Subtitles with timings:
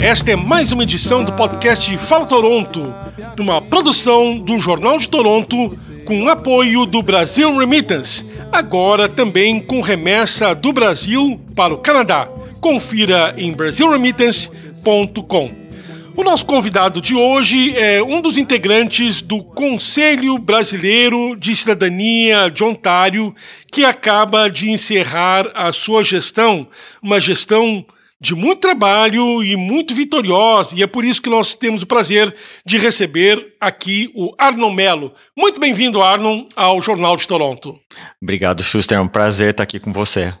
[0.00, 2.94] Esta é mais uma edição do podcast Fala Toronto,
[3.38, 5.72] uma produção do Jornal de Toronto
[6.04, 12.28] com apoio do Brasil Remittance, agora também com remessa do Brasil para o Canadá.
[12.60, 15.68] Confira em brasilremittance.com.
[16.16, 22.62] O nosso convidado de hoje é um dos integrantes do Conselho Brasileiro de Cidadania de
[22.62, 23.34] Ontário,
[23.70, 26.66] que acaba de encerrar a sua gestão,
[27.02, 27.84] uma gestão
[28.20, 32.34] de muito trabalho e muito vitoriosa, e é por isso que nós temos o prazer
[32.66, 35.12] de receber aqui o Arnon Melo.
[35.36, 37.78] Muito bem-vindo, Arnon, ao Jornal de Toronto.
[38.20, 38.98] Obrigado, Schuster.
[38.98, 40.34] É um prazer estar aqui com você.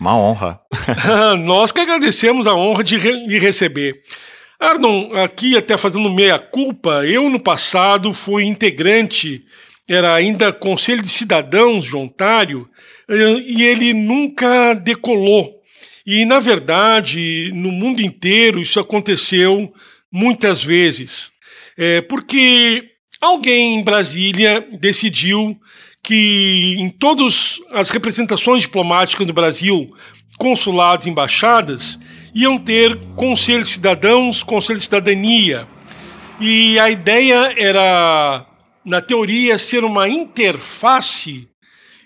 [0.00, 0.60] Uma honra.
[1.44, 4.02] nós que agradecemos a honra de lhe receber.
[4.60, 9.44] Arnon, aqui até fazendo meia culpa, eu no passado fui integrante,
[9.88, 12.68] era ainda Conselho de Cidadãos de Ontário,
[13.08, 15.60] e ele nunca decolou.
[16.06, 19.72] E, na verdade, no mundo inteiro isso aconteceu
[20.12, 21.30] muitas vezes.
[21.76, 22.84] É, porque
[23.20, 25.58] alguém em Brasília decidiu
[26.02, 29.86] que em todas as representações diplomáticas do Brasil,
[30.38, 31.98] consulados embaixadas,
[32.34, 35.66] iam ter conselho de cidadãos, conselho de cidadania.
[36.38, 38.44] E a ideia era,
[38.84, 41.48] na teoria, ser uma interface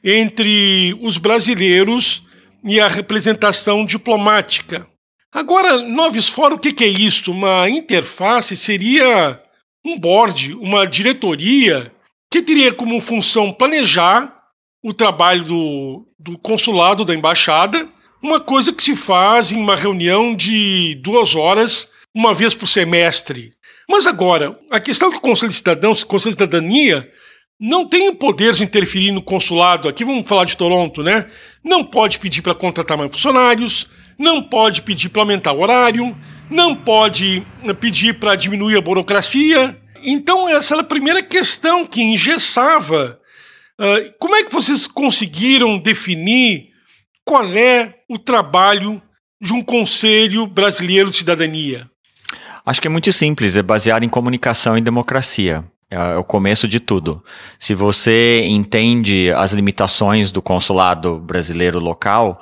[0.05, 2.23] entre os brasileiros
[2.65, 4.87] e a representação diplomática.
[5.33, 7.31] Agora, Noves Fora, o que é isso?
[7.31, 9.41] Uma interface seria
[9.85, 11.93] um board, uma diretoria,
[12.31, 14.37] que teria como função planejar
[14.83, 17.89] o trabalho do, do consulado, da embaixada,
[18.23, 23.53] uma coisa que se faz em uma reunião de duas horas, uma vez por semestre.
[23.89, 27.11] Mas agora, a questão que o Conselho de Cidadãos, Conselho de Cidadania,
[27.61, 29.89] não tem o poder de interferir no consulado.
[29.89, 31.27] Aqui vamos falar de Toronto, né?
[31.65, 36.17] Não pode pedir para contratar mais funcionários, não pode pedir para aumentar o horário,
[36.49, 39.77] não pode eh, pedir para diminuir a burocracia.
[40.03, 43.21] Então, essa era a primeira questão que engessava.
[43.81, 46.69] Uh, como é que vocês conseguiram definir
[47.25, 49.03] qual é o trabalho
[49.41, 51.89] de um Conselho Brasileiro de Cidadania?
[52.65, 55.65] Acho que é muito simples, é baseado em comunicação e democracia.
[55.91, 57.23] É, é o começo de tudo.
[57.59, 62.39] Se você entende as limitações do consulado brasileiro local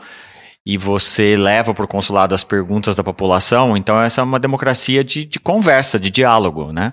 [0.65, 5.05] e você leva para o consulado as perguntas da população, então essa é uma democracia
[5.05, 6.93] de, de conversa, de diálogo, né?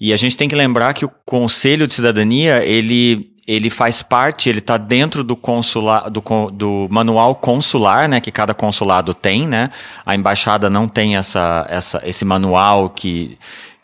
[0.00, 4.48] E a gente tem que lembrar que o Conselho de Cidadania, ele ele faz parte,
[4.48, 9.70] ele está dentro do, consula, do, do, manual consular, né, que cada consulado tem, né?
[10.06, 13.36] A embaixada não tem essa, essa, esse manual que,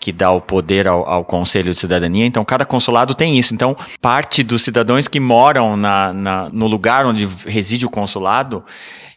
[0.06, 2.24] que dá o poder ao, ao, Conselho de Cidadania.
[2.24, 3.52] Então, cada consulado tem isso.
[3.52, 8.62] Então, parte dos cidadãos que moram na, na no lugar onde reside o consulado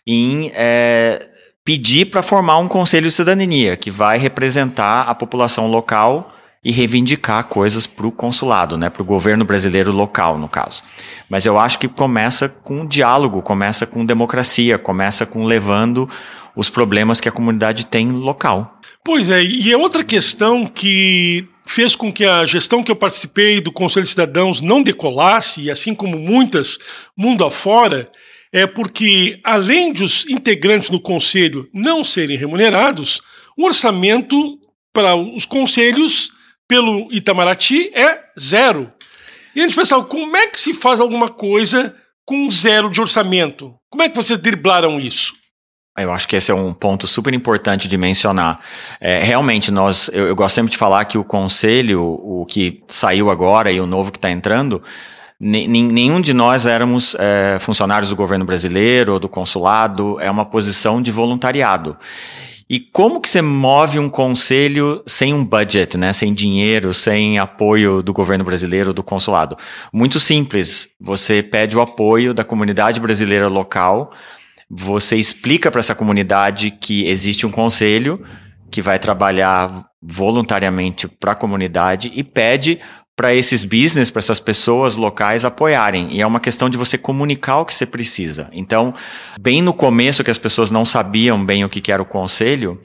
[0.08, 1.24] em é,
[1.64, 6.34] pedir para formar um Conselho de Cidadania que vai representar a população local
[6.66, 10.82] e reivindicar coisas para o consulado, né, para o governo brasileiro local, no caso.
[11.30, 16.10] Mas eu acho que começa com diálogo, começa com democracia, começa com levando
[16.56, 18.79] os problemas que a comunidade tem local.
[19.04, 23.62] Pois é, e é outra questão que fez com que a gestão que eu participei
[23.62, 26.78] do Conselho de Cidadãos não decolasse, e assim como muitas
[27.16, 28.12] mundo afora,
[28.52, 33.22] é porque, além de os integrantes do conselho não serem remunerados,
[33.56, 34.58] o orçamento
[34.92, 36.32] para os conselhos
[36.68, 38.92] pelo Itamaraty é zero.
[39.56, 41.96] E a gente pensava, como é que se faz alguma coisa
[42.26, 43.76] com zero de orçamento?
[43.90, 45.34] Como é que vocês driblaram isso?
[46.02, 48.60] Eu acho que esse é um ponto super importante de mencionar.
[49.00, 53.30] É, realmente, nós, eu, eu, gosto sempre de falar que o conselho, o que saiu
[53.30, 54.82] agora e o novo que está entrando,
[55.40, 61.02] nenhum de nós éramos é, funcionários do governo brasileiro ou do consulado, é uma posição
[61.02, 61.98] de voluntariado.
[62.72, 66.14] E como que você move um conselho sem um budget, né?
[66.14, 69.58] Sem dinheiro, sem apoio do governo brasileiro, do consulado?
[69.92, 70.90] Muito simples.
[71.02, 74.12] Você pede o apoio da comunidade brasileira local
[74.70, 78.24] você explica para essa comunidade que existe um conselho
[78.70, 82.80] que vai trabalhar voluntariamente para a comunidade e pede
[83.16, 86.08] para esses business, para essas pessoas locais apoiarem.
[86.12, 88.48] E é uma questão de você comunicar o que você precisa.
[88.54, 88.94] Então,
[89.42, 92.82] bem no começo, que as pessoas não sabiam bem o que era o conselho,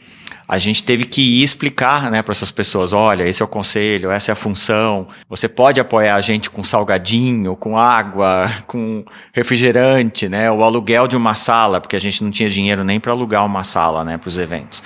[0.47, 4.11] a gente teve que ir explicar né, para essas pessoas: olha, esse é o conselho,
[4.11, 5.07] essa é a função.
[5.29, 11.17] Você pode apoiar a gente com salgadinho, com água, com refrigerante, né, o aluguel de
[11.17, 14.29] uma sala, porque a gente não tinha dinheiro nem para alugar uma sala né, para
[14.29, 14.83] os eventos.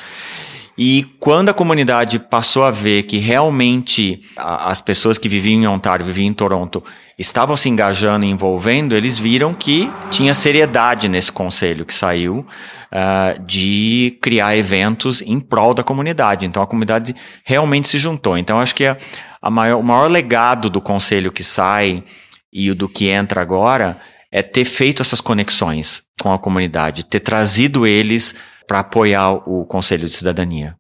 [0.78, 6.06] E quando a comunidade passou a ver que realmente as pessoas que viviam em Ontário,
[6.06, 6.84] viviam em Toronto,
[7.18, 12.46] estavam se engajando e envolvendo, eles viram que tinha seriedade nesse conselho que saiu
[12.92, 16.46] uh, de criar eventos em prol da comunidade.
[16.46, 17.12] Então a comunidade
[17.44, 18.38] realmente se juntou.
[18.38, 18.96] Então acho que a,
[19.42, 22.04] a maior, o maior legado do conselho que sai
[22.52, 23.98] e o do que entra agora
[24.30, 28.36] é ter feito essas conexões com a comunidade, ter trazido eles
[28.68, 30.76] para apoiar o Conselho de Cidadania.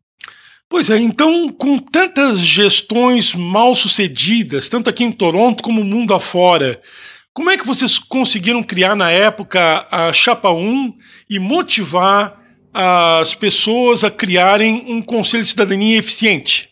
[0.68, 6.80] Pois é, então, com tantas gestões mal sucedidas, tanto aqui em Toronto como mundo afora,
[7.32, 10.94] como é que vocês conseguiram criar na época a Chapa 1
[11.30, 12.38] e motivar
[12.74, 16.68] as pessoas a criarem um Conselho de Cidadania eficiente?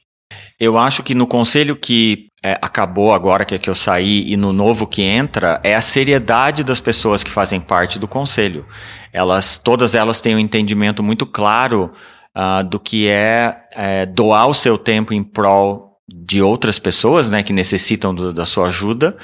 [0.61, 4.37] Eu acho que no conselho que é, acabou agora que, é que eu saí e
[4.37, 8.65] no novo que entra é a seriedade das pessoas que fazem parte do conselho.
[9.13, 11.91] Elas, todas elas têm um entendimento muito claro
[12.37, 17.43] uh, do que é, é, doar o seu tempo em prol de outras pessoas, né,
[17.43, 19.17] que necessitam do, da sua ajuda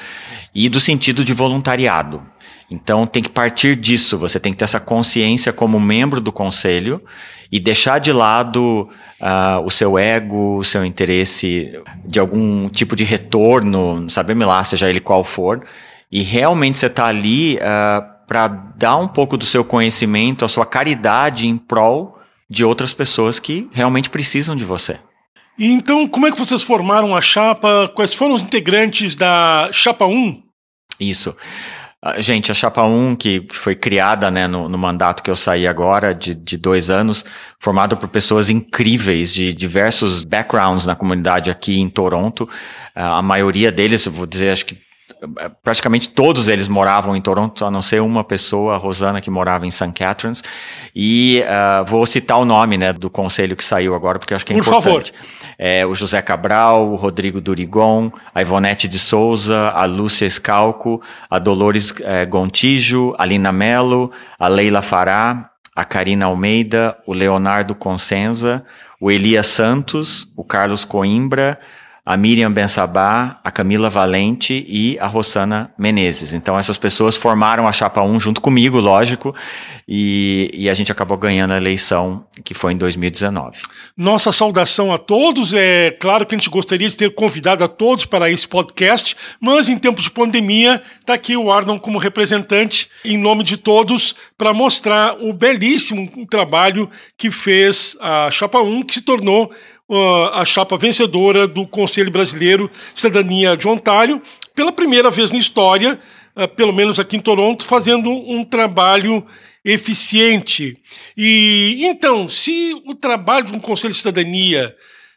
[0.52, 2.26] e do sentido de voluntariado.
[2.72, 7.02] Então tem que partir disso, você tem que ter essa consciência como membro do conselho
[7.50, 8.88] e deixar de lado
[9.20, 11.70] uh, o seu ego, o seu interesse
[12.02, 15.62] de algum tipo de retorno, sabemos lá, seja ele qual for,
[16.10, 20.48] e realmente você está ali uh, ah, para dar um pouco do seu conhecimento, a
[20.48, 24.98] sua caridade em prol de outras pessoas que realmente precisam de você.
[25.58, 27.90] E então, como é que vocês formaram a chapa?
[27.94, 30.42] Quais foram os integrantes da Chapa 1?
[30.98, 31.36] Isso.
[32.18, 36.12] Gente, a Chapa 1, que foi criada né, no, no mandato que eu saí agora,
[36.12, 37.24] de, de dois anos,
[37.60, 42.48] formada por pessoas incríveis de diversos backgrounds na comunidade aqui em Toronto.
[42.92, 44.76] A maioria deles, vou dizer, acho que
[45.62, 49.66] praticamente todos eles moravam em Toronto, a não ser uma pessoa, a Rosana, que morava
[49.66, 49.92] em St.
[49.92, 50.42] Catharines.
[50.94, 54.52] E uh, vou citar o nome né, do conselho que saiu agora, porque acho que
[54.52, 55.12] é Por importante.
[55.12, 55.54] Favor.
[55.58, 61.38] É, o José Cabral, o Rodrigo Durigon, a Ivonete de Souza, a Lúcia Escalco, a
[61.38, 68.64] Dolores eh, Gontijo, a Lina Mello, a Leila Fará, a Karina Almeida, o Leonardo Consenza,
[69.00, 71.58] o Elias Santos, o Carlos Coimbra,
[72.04, 76.34] a Miriam Bensabá, a Camila Valente e a Rossana Menezes.
[76.34, 79.32] Então essas pessoas formaram a Chapa 1 junto comigo, lógico,
[79.86, 83.58] e, e, a gente acabou ganhando a eleição que foi em 2019.
[83.96, 85.52] Nossa saudação a todos.
[85.54, 89.68] É claro que a gente gostaria de ter convidado a todos para esse podcast, mas
[89.68, 94.52] em tempos de pandemia está aqui o Arnon como representante em nome de todos para
[94.52, 99.52] mostrar o belíssimo trabalho que fez a Chapa 1, que se tornou
[100.32, 104.22] a chapa vencedora do Conselho Brasileiro Cidadania de Ontário,
[104.54, 105.98] pela primeira vez na história,
[106.34, 109.24] ah, pelo menos aqui em Toronto, fazendo um trabalho
[109.64, 110.76] eficiente.
[111.16, 114.74] E então, se o trabalho de um Conselho de Cidadania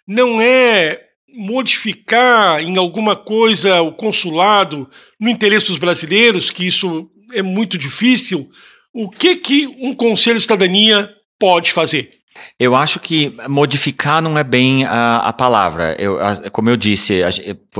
[0.07, 1.01] não é
[1.33, 4.89] modificar em alguma coisa o consulado
[5.19, 8.49] no interesse dos brasileiros, que isso é muito difícil,
[8.93, 12.11] o que que um Conselho de Cidadania pode fazer?
[12.59, 15.95] Eu acho que modificar não é bem a, a palavra.
[15.99, 17.29] Eu, a, como eu disse, a,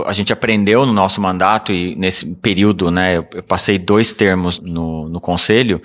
[0.05, 4.59] a, gente aprendeu no nosso mandato e nesse período, né, eu, eu passei dois termos
[4.59, 5.81] no, no conselho,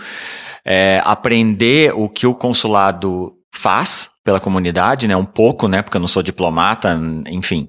[0.65, 6.01] é, aprender o que o consulado faz pela comunidade, né, um pouco, né, porque eu
[6.01, 7.69] não sou diplomata, enfim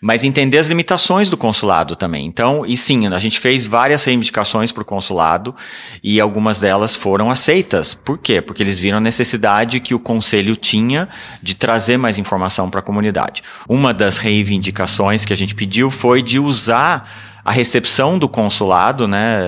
[0.00, 2.24] mas entender as limitações do consulado também.
[2.24, 5.54] Então, e sim, a gente fez várias reivindicações para o consulado
[6.02, 7.92] e algumas delas foram aceitas.
[7.92, 8.40] Por quê?
[8.40, 11.08] Porque eles viram a necessidade que o conselho tinha
[11.42, 13.42] de trazer mais informação para a comunidade.
[13.68, 17.08] Uma das reivindicações que a gente pediu foi de usar
[17.44, 19.40] a recepção do consulado, né,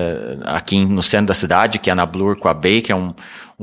[0.45, 3.13] aqui no centro da cidade, que é na Bloor com a Bay, que é um,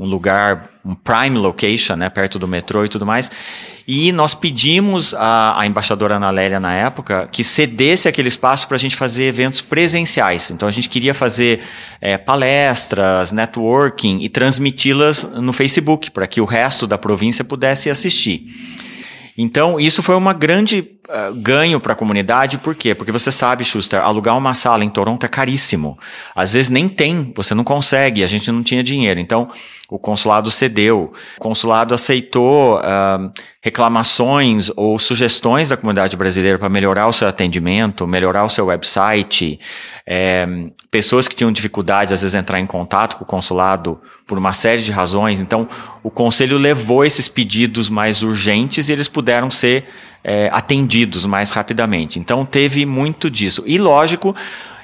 [0.01, 3.29] um lugar, um prime location, né, perto do metrô e tudo mais.
[3.87, 8.79] E nós pedimos à, embaixadora Ana Lélia, na época, que cedesse aquele espaço para a
[8.79, 10.49] gente fazer eventos presenciais.
[10.49, 11.61] Então a gente queria fazer
[11.99, 18.47] é, palestras, networking e transmiti-las no Facebook, para que o resto da província pudesse assistir.
[19.37, 22.93] Então, isso foi uma grande uh, ganho para a comunidade, por quê?
[22.93, 25.97] Porque você sabe, Schuster, alugar uma sala em Toronto é caríssimo.
[26.35, 29.19] Às vezes nem tem, você não consegue, a gente não tinha dinheiro.
[29.19, 29.47] Então,
[29.89, 33.31] o consulado cedeu, o consulado aceitou uh,
[33.61, 39.59] reclamações ou sugestões da comunidade brasileira para melhorar o seu atendimento, melhorar o seu website,
[40.07, 40.47] é,
[40.89, 44.81] pessoas que tinham dificuldade às vezes entrar em contato com o consulado por uma série
[44.81, 45.41] de razões.
[45.41, 45.67] Então,
[46.01, 49.85] o conselho levou esses pedidos mais urgentes e eles puderam ser
[50.23, 52.19] é, atendidos mais rapidamente.
[52.19, 53.63] Então, teve muito disso.
[53.65, 54.35] E lógico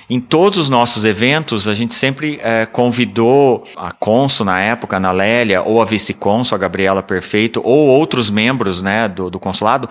[0.10, 5.00] Em todos os nossos eventos, a gente sempre é, convidou a Consul na época, a
[5.00, 9.90] Ana Lélia, ou a vice-consul, a Gabriela Perfeito, ou outros membros né, do, do consulado,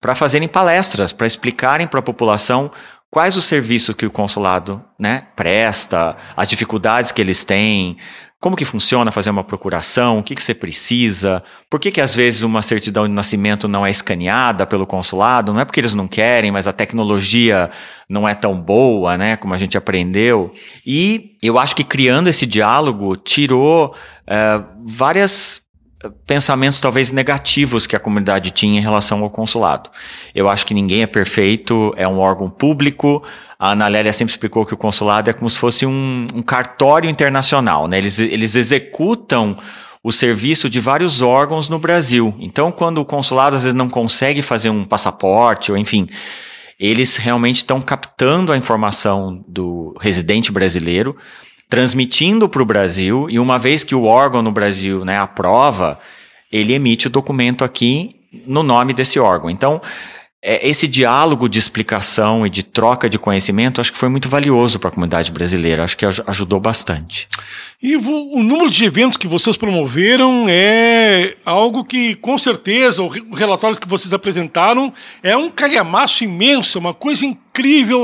[0.00, 2.70] para fazerem palestras, para explicarem para a população
[3.10, 7.96] quais os serviços que o consulado né, presta, as dificuldades que eles têm,
[8.40, 12.14] como que funciona fazer uma procuração, o que, que você precisa, por que, que às
[12.14, 16.06] vezes uma certidão de nascimento não é escaneada pelo consulado, não é porque eles não
[16.06, 17.70] querem, mas a tecnologia
[18.08, 20.52] não é tão boa, né, como a gente aprendeu.
[20.86, 23.94] E eu acho que criando esse diálogo tirou
[24.26, 25.66] é, várias
[26.26, 29.90] pensamentos talvez negativos que a comunidade tinha em relação ao consulado.
[30.34, 33.22] Eu acho que ninguém é perfeito, é um órgão público.
[33.58, 37.08] A Ana Lélia sempre explicou que o consulado é como se fosse um, um cartório
[37.08, 37.88] internacional.
[37.88, 37.98] Né?
[37.98, 39.56] Eles, eles executam
[40.02, 42.34] o serviço de vários órgãos no Brasil.
[42.38, 46.08] Então, quando o consulado às vezes não consegue fazer um passaporte, ou enfim,
[46.78, 51.16] eles realmente estão captando a informação do residente brasileiro
[51.68, 55.98] transmitindo para o Brasil, e uma vez que o órgão no Brasil né, aprova,
[56.52, 59.50] ele emite o documento aqui no nome desse órgão.
[59.50, 59.80] Então,
[60.42, 64.78] é, esse diálogo de explicação e de troca de conhecimento acho que foi muito valioso
[64.78, 67.28] para a comunidade brasileira, acho que ajudou bastante.
[67.82, 73.78] E o número de eventos que vocês promoveram é algo que, com certeza, o relatório
[73.78, 77.45] que vocês apresentaram é um calhamaço imenso, uma coisa incrível,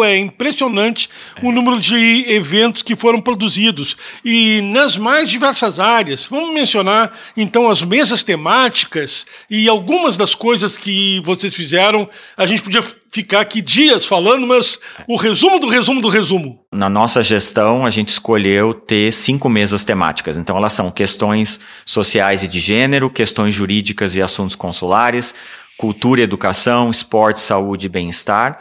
[0.04, 1.46] é impressionante é.
[1.46, 3.96] o número de eventos que foram produzidos.
[4.24, 6.26] E nas mais diversas áreas.
[6.26, 12.08] Vamos mencionar, então, as mesas temáticas e algumas das coisas que vocês fizeram.
[12.36, 16.58] A gente podia ficar aqui dias falando, mas o resumo do resumo do resumo.
[16.72, 20.36] Na nossa gestão, a gente escolheu ter cinco mesas temáticas.
[20.36, 25.34] Então, elas são questões sociais e de gênero, questões jurídicas e assuntos consulares,
[25.76, 28.58] cultura e educação, esporte, saúde e bem-estar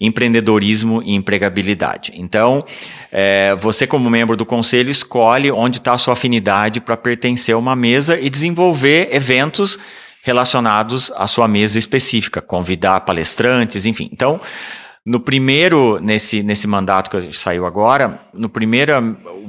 [0.00, 2.12] empreendedorismo e empregabilidade.
[2.16, 2.64] Então,
[3.12, 7.58] é, você como membro do conselho escolhe onde está a sua afinidade para pertencer a
[7.58, 9.78] uma mesa e desenvolver eventos
[10.22, 14.08] relacionados à sua mesa específica, convidar palestrantes, enfim.
[14.12, 14.40] Então,
[15.04, 18.92] no primeiro, nesse, nesse mandato que saiu agora, no primeiro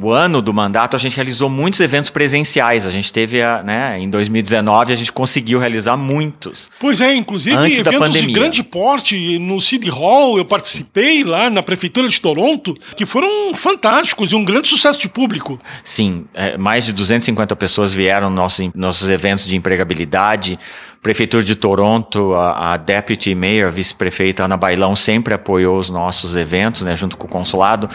[0.09, 2.87] ano do mandato, a gente realizou muitos eventos presenciais.
[2.87, 6.71] A gente teve, a, né, em 2019, a gente conseguiu realizar muitos.
[6.79, 8.27] Pois é, inclusive antes eventos da pandemia.
[8.27, 11.23] de grande porte no City Hall, eu participei Sim.
[11.25, 15.59] lá na Prefeitura de Toronto, que foram fantásticos e um grande sucesso de público.
[15.83, 20.57] Sim, é, mais de 250 pessoas vieram nos nossos, nossos eventos de empregabilidade.
[21.01, 26.83] Prefeitura de Toronto, a, a Deputy Mayor, vice-prefeita Ana Bailão, sempre apoiou os nossos eventos,
[26.83, 27.89] né, junto com o consulado.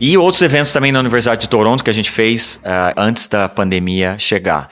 [0.00, 3.48] E outros eventos também na Universidade de Toronto que a gente fez uh, antes da
[3.48, 4.68] pandemia chegar.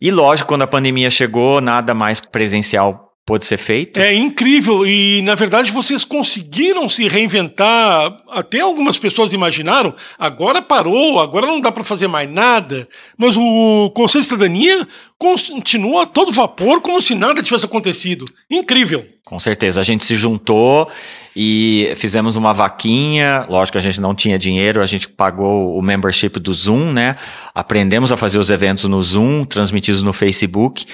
[0.00, 3.98] E lógico, quando a pandemia chegou, nada mais presencial pode ser feito.
[3.98, 8.18] É incrível e na verdade vocês conseguiram se reinventar.
[8.30, 12.86] Até algumas pessoas imaginaram, agora parou, agora não dá para fazer mais nada.
[13.16, 14.86] Mas o Conselho de Cidadania
[15.18, 18.26] continua a todo vapor como se nada tivesse acontecido.
[18.50, 19.06] Incrível.
[19.24, 20.86] Com certeza, a gente se juntou
[21.34, 23.46] e fizemos uma vaquinha.
[23.48, 27.16] Lógico, a gente não tinha dinheiro, a gente pagou o membership do Zoom, né?
[27.54, 30.84] Aprendemos a fazer os eventos no Zoom, transmitidos no Facebook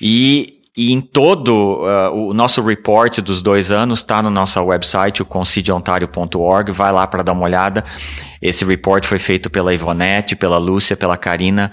[0.00, 5.22] e e em todo uh, o nosso report dos dois anos está no nosso website,
[5.22, 6.72] o concediontario.org.
[6.72, 7.84] Vai lá para dar uma olhada.
[8.42, 11.70] Esse report foi feito pela Ivonete, pela Lúcia, pela Karina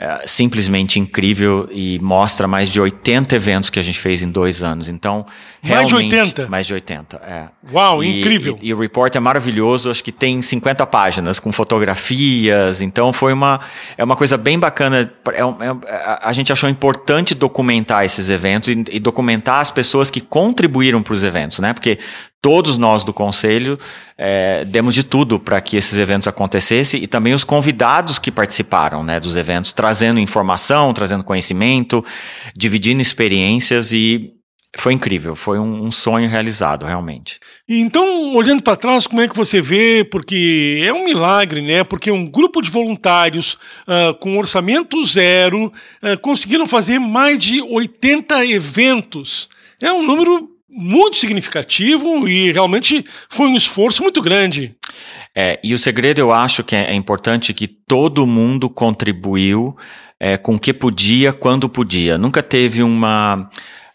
[0.00, 4.62] é, simplesmente incrível e mostra mais de 80 eventos que a gente fez em dois
[4.62, 4.88] anos.
[4.88, 5.26] Então,
[5.60, 6.48] mais de 80?
[6.48, 7.48] Mais de 80, é.
[7.72, 8.56] Uau, e, incrível.
[8.62, 13.32] E, e, o report é maravilhoso, acho que tem 50 páginas com fotografias, então foi
[13.32, 13.58] uma,
[13.96, 15.10] é uma coisa bem bacana.
[15.32, 20.20] É, é, a gente achou importante documentar esses eventos e, e documentar as pessoas que
[20.20, 21.72] contribuíram para os eventos, né?
[21.72, 21.98] Porque
[22.40, 23.78] todos nós do conselho
[24.16, 29.02] é, demos de tudo para que esses eventos acontecessem e também os convidados que participaram
[29.02, 32.04] né, dos eventos, trazendo informação, trazendo conhecimento,
[32.54, 34.34] dividindo experiências e
[34.76, 37.40] foi incrível, foi um, um sonho realizado, realmente.
[37.66, 40.04] Então, olhando para trás, como é que você vê?
[40.04, 41.82] Porque é um milagre, né?
[41.84, 48.44] Porque um grupo de voluntários uh, com orçamento zero uh, conseguiram fazer mais de 80
[48.44, 49.48] eventos.
[49.80, 54.76] É um número muito significativo e realmente foi um esforço muito grande.
[55.34, 59.76] É, e o segredo eu acho que é, é importante que todo mundo contribuiu
[60.20, 62.18] é, com o que podia, quando podia.
[62.18, 63.48] Nunca teve uma.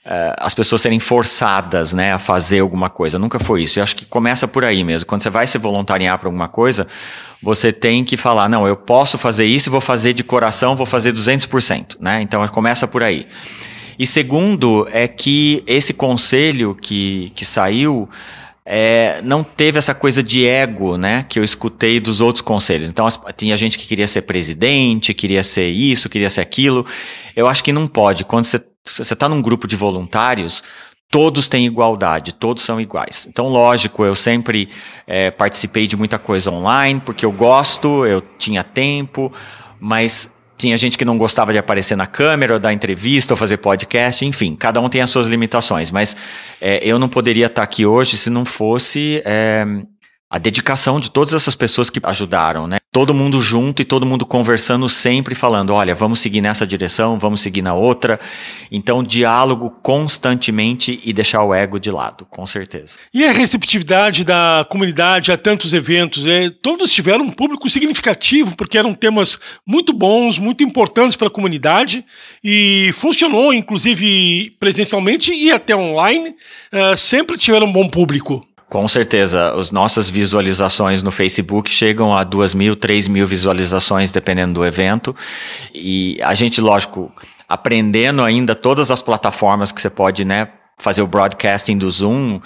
[0.06, 3.18] É, as pessoas serem forçadas né, a fazer alguma coisa.
[3.20, 3.80] Nunca foi isso.
[3.80, 5.08] Eu acho que começa por aí mesmo.
[5.08, 6.88] Quando você vai se voluntariar para alguma coisa,
[7.42, 10.86] você tem que falar: não, eu posso fazer isso e vou fazer de coração, vou
[10.86, 11.98] fazer 200%.
[12.00, 12.22] Né?
[12.22, 13.28] Então começa por aí.
[13.98, 18.10] E segundo, é que esse conselho que, que saiu
[18.66, 22.90] é, não teve essa coisa de ego, né, que eu escutei dos outros conselhos.
[22.90, 26.86] Então, tinha gente que queria ser presidente, queria ser isso, queria ser aquilo.
[27.36, 28.24] Eu acho que não pode.
[28.24, 30.64] Quando você está num grupo de voluntários,
[31.10, 33.28] todos têm igualdade, todos são iguais.
[33.30, 34.70] Então, lógico, eu sempre
[35.06, 39.32] é, participei de muita coisa online, porque eu gosto, eu tinha tempo,
[39.80, 40.32] mas
[40.64, 44.26] tinha gente que não gostava de aparecer na câmera, ou dar entrevista, ou fazer podcast,
[44.26, 45.92] enfim, cada um tem as suas limitações.
[45.92, 46.16] Mas
[46.62, 49.66] é, eu não poderia estar aqui hoje se não fosse é,
[50.34, 52.78] a dedicação de todas essas pessoas que ajudaram, né?
[52.92, 57.40] Todo mundo junto e todo mundo conversando sempre, falando: olha, vamos seguir nessa direção, vamos
[57.40, 58.20] seguir na outra.
[58.72, 62.98] Então, diálogo constantemente e deixar o ego de lado, com certeza.
[63.14, 66.26] E a receptividade da comunidade a tantos eventos?
[66.26, 71.32] É, todos tiveram um público significativo, porque eram temas muito bons, muito importantes para a
[71.32, 72.04] comunidade
[72.44, 76.30] e funcionou, inclusive presencialmente e até online.
[76.74, 78.44] Uh, sempre tiveram um bom público.
[78.74, 84.56] Com certeza, as nossas visualizações no Facebook chegam a duas mil, três mil visualizações, dependendo
[84.56, 85.16] do evento.
[85.76, 87.12] E a gente, lógico,
[87.48, 92.38] aprendendo ainda todas as plataformas que você pode, né, fazer o broadcasting do Zoom.
[92.38, 92.42] Uh,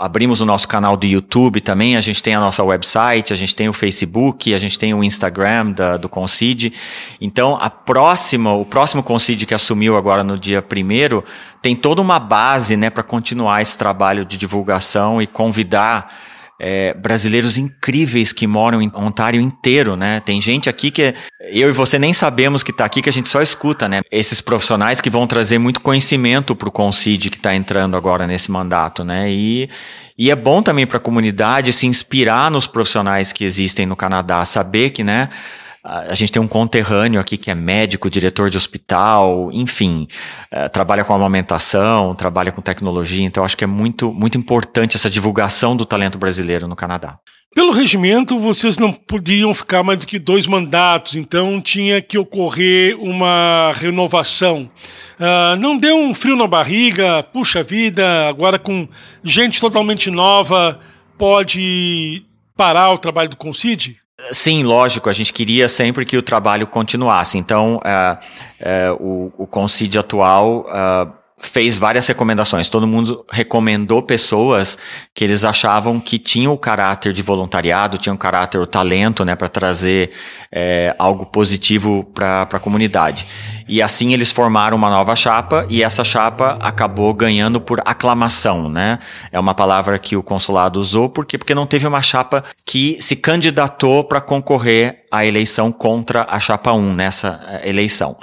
[0.00, 1.96] abrimos o nosso canal do YouTube também.
[1.96, 5.04] A gente tem a nossa website, a gente tem o Facebook, a gente tem o
[5.04, 6.72] Instagram da, do Concide.
[7.20, 11.24] Então, a próxima, o próximo Concide que assumiu agora no dia primeiro
[11.60, 16.14] tem toda uma base, né, para continuar esse trabalho de divulgação e convidar
[16.60, 20.20] é, brasileiros incríveis que moram em Ontário inteiro, né?
[20.20, 23.28] Tem gente aqui que eu e você nem sabemos que está aqui, que a gente
[23.28, 24.02] só escuta, né?
[24.10, 28.50] Esses profissionais que vão trazer muito conhecimento para o Concide que está entrando agora nesse
[28.50, 29.30] mandato, né?
[29.30, 29.68] E,
[30.16, 34.44] e é bom também para a comunidade se inspirar nos profissionais que existem no Canadá,
[34.44, 35.28] saber que, né?
[35.84, 40.08] A gente tem um conterrâneo aqui que é médico, diretor de hospital, enfim,
[40.50, 45.10] é, trabalha com amamentação, trabalha com tecnologia, então acho que é muito, muito importante essa
[45.10, 47.18] divulgação do talento brasileiro no Canadá.
[47.54, 52.98] Pelo regimento, vocês não podiam ficar mais do que dois mandatos, então tinha que ocorrer
[52.98, 54.70] uma renovação.
[55.20, 58.88] Uh, não deu um frio na barriga, puxa vida, agora com
[59.22, 60.80] gente totalmente nova,
[61.18, 62.24] pode
[62.56, 64.03] parar o trabalho do Concide?
[64.30, 67.36] Sim, lógico, a gente queria sempre que o trabalho continuasse.
[67.36, 72.68] Então, uh, uh, o, o Concide atual uh, fez várias recomendações.
[72.68, 74.76] Todo mundo recomendou pessoas
[75.14, 79.34] que eles achavam que tinham o caráter de voluntariado, tinham o caráter, o talento, né,
[79.36, 80.10] para trazer
[80.50, 83.26] é, algo positivo para a comunidade.
[83.68, 88.98] E assim eles formaram uma nova chapa e essa chapa acabou ganhando por aclamação, né?
[89.32, 93.16] É uma palavra que o consulado usou porque porque não teve uma chapa que se
[93.16, 98.16] candidatou para concorrer à eleição contra a chapa 1 nessa eh, eleição.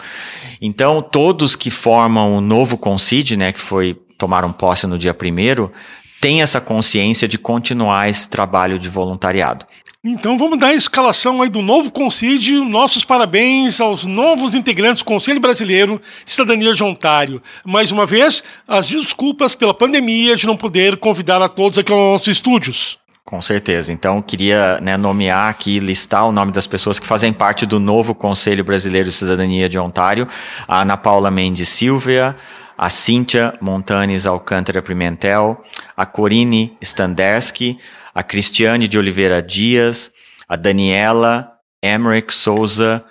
[0.62, 5.72] Então, todos que formam o novo Concide, né, que foi tomaram posse no dia primeiro,
[6.20, 9.66] têm essa consciência de continuar esse trabalho de voluntariado.
[10.04, 12.66] Então vamos dar a escalação aí do novo Concídio.
[12.66, 17.42] Nossos parabéns aos novos integrantes do Conselho Brasileiro de Cidadania de Ontário.
[17.64, 22.14] Mais uma vez, as desculpas pela pandemia de não poder convidar a todos aqui aos
[22.14, 22.98] nossos estúdios.
[23.24, 23.94] Com certeza.
[23.94, 28.16] Então, queria né, nomear aqui, listar o nome das pessoas que fazem parte do novo
[28.16, 30.28] Conselho Brasileiro de Cidadania de Ontário.
[30.68, 32.36] A Ana Paula Mendes Silvia,
[32.78, 35.62] a Cíntia Montanes Alcântara Pimentel,
[35.96, 37.78] a Corine Standerski,
[38.14, 40.12] a Cristiane de Oliveira Dias,
[40.50, 43.06] a Daniela Emmerich Souza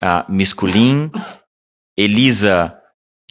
[0.00, 1.10] a Misculin,
[1.96, 2.74] Elisa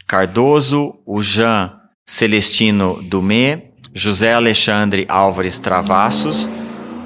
[0.08, 6.50] Cardoso, o Jean Celestino Dumé, José Alexandre Álvares Travassos,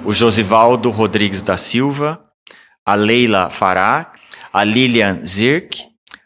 [0.04, 2.20] o Josivaldo Rodrigues da Silva,
[2.86, 4.12] a Leila Fará,
[4.52, 5.78] a Lilian Zirk,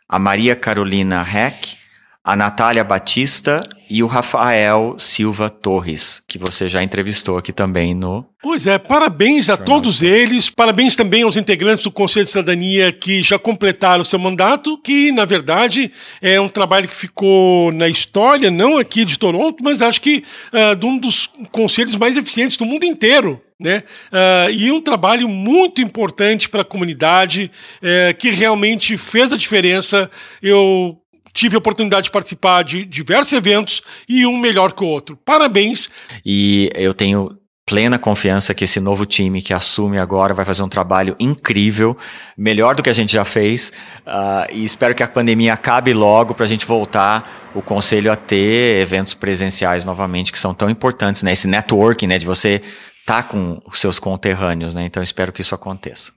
[0.07, 1.77] a Maria Carolina Heck,
[2.23, 8.25] a Natália Batista e o Rafael Silva Torres, que você já entrevistou aqui também no.
[8.41, 13.23] Pois é, parabéns a todos eles, parabéns também aos integrantes do Conselho de Cidadania que
[13.23, 18.51] já completaram o seu mandato, que na verdade é um trabalho que ficou na história,
[18.51, 22.65] não aqui de Toronto, mas acho que uh, de um dos conselhos mais eficientes do
[22.65, 23.41] mundo inteiro.
[23.57, 23.83] Né?
[24.11, 30.11] Uh, e um trabalho muito importante para a comunidade, uh, que realmente fez a diferença.
[30.41, 30.97] Eu
[31.35, 35.17] tive a oportunidade de participar de diversos eventos e um melhor que o outro.
[35.17, 35.89] Parabéns!
[36.25, 40.69] E eu tenho plena confiança que esse novo time que assume agora vai fazer um
[40.69, 41.97] trabalho incrível,
[42.37, 43.73] melhor do que a gente já fez,
[44.05, 48.15] uh, e espero que a pandemia acabe logo para a gente voltar o conselho a
[48.15, 51.33] ter eventos presenciais novamente que são tão importantes, né?
[51.33, 52.61] Esse networking, né, de você
[53.01, 54.85] estar tá com os seus conterrâneos, né?
[54.85, 56.13] Então espero que isso aconteça.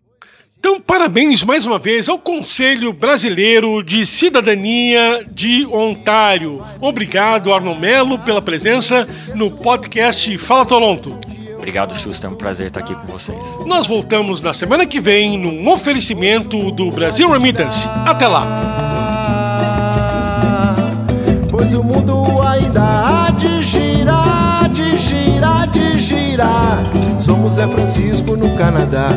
[0.58, 6.60] Então, parabéns mais uma vez ao Conselho Brasileiro de Cidadania de Ontário.
[6.80, 11.16] Obrigado, Arno Melo, pela presença no podcast Fala Toronto.
[11.56, 12.28] Obrigado, Schuster.
[12.28, 13.58] É um prazer estar aqui com vocês.
[13.66, 17.88] Nós voltamos na semana que vem num oferecimento do Brasil Remittance.
[18.04, 18.44] Até lá.
[21.50, 26.78] Pois o mundo ainda há de girar, de girar, de girar.
[27.20, 29.10] Somos Zé Francisco no Canadá.